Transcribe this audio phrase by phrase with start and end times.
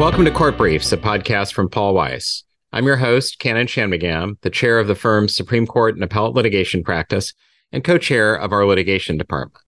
[0.00, 2.42] Welcome to Court Briefs, a podcast from Paul Weiss.
[2.72, 6.82] I'm your host, Kannon Shanmugam, the chair of the firm's Supreme Court and Appellate Litigation
[6.82, 7.34] Practice
[7.70, 9.62] and co chair of our litigation department.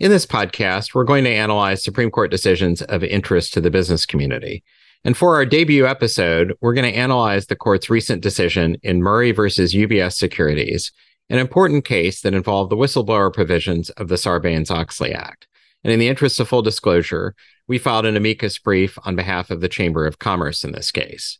[0.00, 4.04] In this podcast, we're going to analyze Supreme Court decisions of interest to the business
[4.04, 4.64] community.
[5.04, 9.30] And for our debut episode, we're going to analyze the court's recent decision in Murray
[9.30, 10.90] versus UBS Securities,
[11.30, 15.46] an important case that involved the whistleblower provisions of the Sarbanes Oxley Act.
[15.84, 17.36] And in the interest of full disclosure,
[17.68, 21.38] we filed an amicus brief on behalf of the Chamber of Commerce in this case.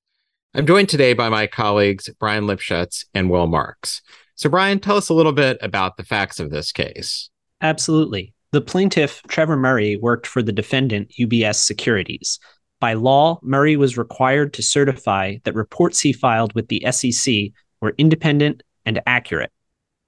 [0.54, 4.02] I'm joined today by my colleagues, Brian Lipshutz and Will Marks.
[4.34, 7.30] So, Brian, tell us a little bit about the facts of this case.
[7.60, 8.34] Absolutely.
[8.52, 12.38] The plaintiff, Trevor Murray, worked for the defendant, UBS Securities.
[12.80, 17.34] By law, Murray was required to certify that reports he filed with the SEC
[17.80, 19.50] were independent and accurate.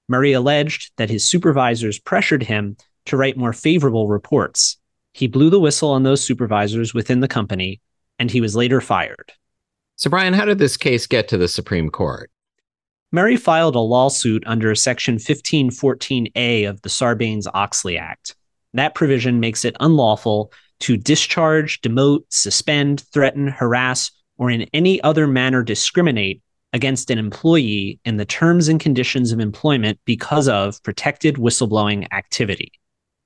[0.07, 4.77] Murray alleged that his supervisors pressured him to write more favorable reports.
[5.13, 7.81] He blew the whistle on those supervisors within the company,
[8.19, 9.33] and he was later fired.
[9.95, 12.31] So, Brian, how did this case get to the Supreme Court?
[13.11, 18.35] Murray filed a lawsuit under Section 1514A of the Sarbanes Oxley Act.
[18.73, 25.27] That provision makes it unlawful to discharge, demote, suspend, threaten, harass, or in any other
[25.27, 26.41] manner discriminate
[26.73, 32.71] against an employee in the terms and conditions of employment because of protected whistleblowing activity.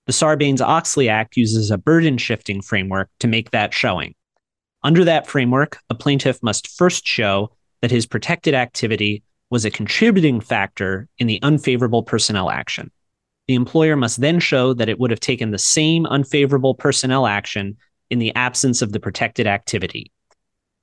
[0.05, 4.13] The Sarbanes Oxley Act uses a burden shifting framework to make that showing.
[4.83, 10.39] Under that framework, a plaintiff must first show that his protected activity was a contributing
[10.39, 12.91] factor in the unfavorable personnel action.
[13.47, 17.77] The employer must then show that it would have taken the same unfavorable personnel action
[18.11, 20.11] in the absence of the protected activity.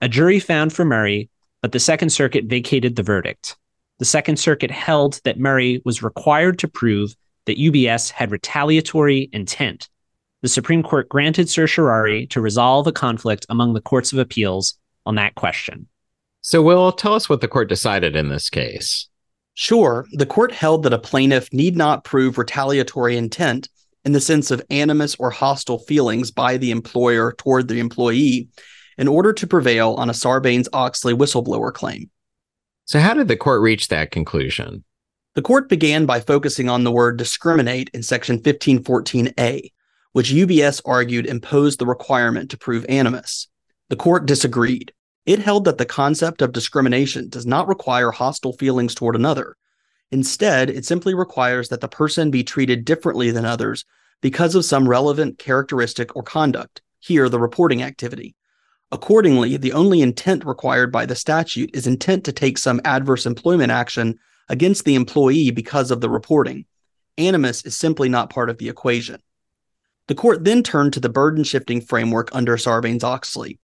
[0.01, 3.57] A jury found for Murray, but the Second Circuit vacated the verdict.
[4.01, 7.15] The Second Circuit held that Murray was required to prove
[7.47, 9.89] that UBS had retaliatory intent.
[10.43, 15.15] The Supreme Court granted certiorari to resolve a conflict among the courts of appeals on
[15.17, 15.87] that question.
[16.41, 19.09] So, Will, tell us what the court decided in this case.
[19.55, 23.69] Sure, the court held that a plaintiff need not prove retaliatory intent
[24.05, 28.49] in the sense of animus or hostile feelings by the employer toward the employee
[28.99, 32.11] in order to prevail on a Sarbanes Oxley whistleblower claim.
[32.85, 34.85] So, how did the court reach that conclusion?
[35.35, 39.73] The court began by focusing on the word discriminate in Section 1514A,
[40.13, 43.49] which UBS argued imposed the requirement to prove animus.
[43.89, 44.93] The court disagreed.
[45.25, 49.57] It held that the concept of discrimination does not require hostile feelings toward another.
[50.11, 53.87] Instead, it simply requires that the person be treated differently than others
[54.21, 58.37] because of some relevant characteristic or conduct, here, the reporting activity.
[58.91, 63.73] Accordingly, the only intent required by the statute is intent to take some adverse employment
[63.73, 64.19] action
[64.53, 66.67] against the employee because of the reporting.
[67.19, 69.21] Animus is simply not part of the equation.
[70.09, 73.59] The court then turned to the burden shifting framework under Sarbanes Oxley.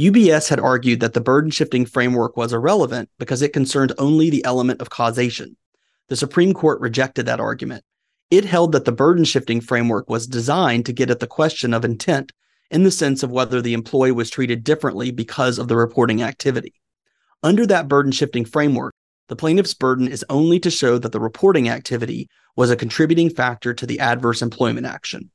[0.00, 4.44] UBS had argued that the burden shifting framework was irrelevant because it concerned only the
[4.44, 5.56] element of causation.
[6.08, 7.84] The Supreme Court rejected that argument.
[8.30, 11.84] It held that the burden shifting framework was designed to get at the question of
[11.84, 12.32] intent
[12.70, 16.74] in the sense of whether the employee was treated differently because of the reporting activity.
[17.44, 18.94] Under that burden shifting framework,
[19.32, 23.72] the plaintiff's burden is only to show that the reporting activity was a contributing factor
[23.72, 25.30] to the adverse employment action.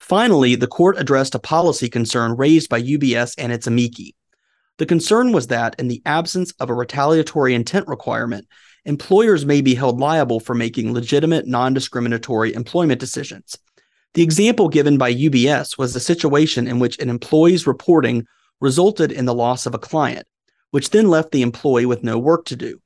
[0.00, 4.14] Finally, the court addressed a policy concern raised by UBS and its amici.
[4.78, 8.48] The concern was that, in the absence of a retaliatory intent requirement,
[8.86, 13.58] employers may be held liable for making legitimate, non discriminatory employment decisions.
[14.14, 18.26] The example given by UBS was a situation in which an employee's reporting
[18.62, 20.26] resulted in the loss of a client,
[20.70, 22.80] which then left the employee with no work to do.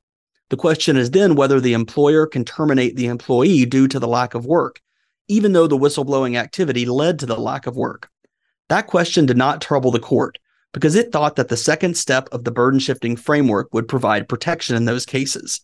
[0.53, 4.35] The question is then whether the employer can terminate the employee due to the lack
[4.35, 4.79] of work,
[5.27, 8.07] even though the whistleblowing activity led to the lack of work.
[8.69, 10.37] That question did not trouble the court
[10.71, 14.75] because it thought that the second step of the burden shifting framework would provide protection
[14.75, 15.59] in those cases.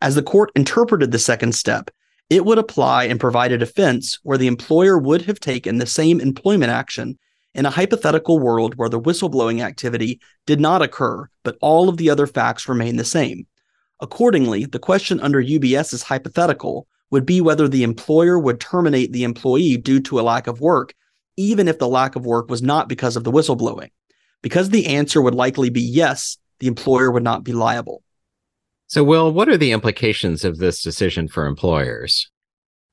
[0.00, 1.90] As the court interpreted the second step,
[2.30, 6.18] it would apply and provide a defense where the employer would have taken the same
[6.18, 7.18] employment action
[7.54, 12.08] in a hypothetical world where the whistleblowing activity did not occur, but all of the
[12.08, 13.46] other facts remain the same.
[14.00, 19.76] Accordingly, the question under UBS's hypothetical would be whether the employer would terminate the employee
[19.76, 20.94] due to a lack of work,
[21.36, 23.90] even if the lack of work was not because of the whistleblowing.
[24.42, 28.02] Because the answer would likely be yes, the employer would not be liable.
[28.86, 32.30] So, Will, what are the implications of this decision for employers?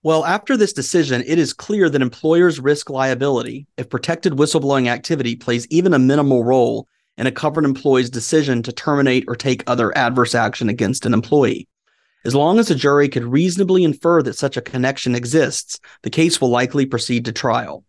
[0.04, 5.36] Well, after this decision, it is clear that employers risk liability if protected whistleblowing activity
[5.36, 9.96] plays even a minimal role in a covered employee's decision to terminate or take other
[9.98, 11.68] adverse action against an employee.
[12.26, 16.42] As long as a jury could reasonably infer that such a connection exists, the case
[16.42, 17.84] will likely proceed to trial.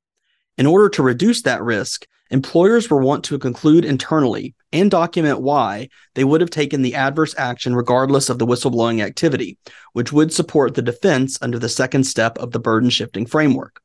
[0.57, 5.89] In order to reduce that risk, employers will want to conclude internally and document why
[6.15, 9.57] they would have taken the adverse action regardless of the whistleblowing activity,
[9.93, 13.81] which would support the defense under the second step of the burden shifting framework.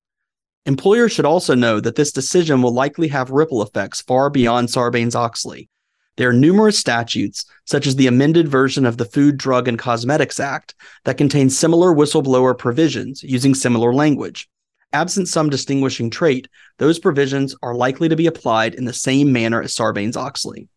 [0.66, 5.16] Employers should also know that this decision will likely have ripple effects far beyond Sarbanes
[5.16, 5.70] Oxley.
[6.16, 10.40] There are numerous statutes, such as the amended version of the Food, Drug, and Cosmetics
[10.40, 14.48] Act, that contain similar whistleblower provisions using similar language.
[14.94, 19.62] Absent some distinguishing trait, those provisions are likely to be applied in the same manner
[19.62, 20.70] as Sarbanes Oxley.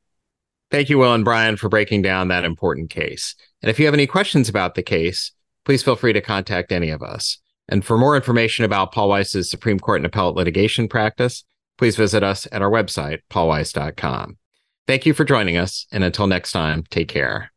[0.71, 3.37] Thank you, Will and Brian, for breaking down that important case.
[3.63, 5.31] And if you have any questions about the case,
[5.65, 7.39] please feel free to contact any of us.
[7.69, 11.45] And for more information about Paul Weiss's Supreme Court and appellate litigation practice,
[11.79, 14.39] please visit us at our website, paulweiss.com.
[14.87, 15.87] Thank you for joining us.
[15.91, 17.51] And until next time, take care.